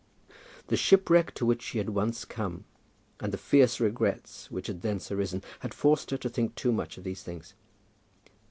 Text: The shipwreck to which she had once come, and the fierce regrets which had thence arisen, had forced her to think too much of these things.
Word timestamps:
The 0.69 0.77
shipwreck 0.77 1.31
to 1.35 1.45
which 1.45 1.61
she 1.61 1.77
had 1.77 1.91
once 1.91 2.25
come, 2.25 2.65
and 3.19 3.31
the 3.31 3.37
fierce 3.37 3.79
regrets 3.79 4.49
which 4.49 4.65
had 4.65 4.81
thence 4.81 5.11
arisen, 5.11 5.43
had 5.59 5.75
forced 5.75 6.09
her 6.09 6.17
to 6.17 6.27
think 6.29 6.55
too 6.55 6.71
much 6.71 6.97
of 6.97 7.03
these 7.03 7.21
things. 7.21 7.53